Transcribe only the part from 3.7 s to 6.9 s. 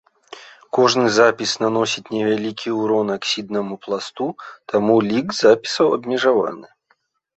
пласту, таму лік запісаў абмежаваны.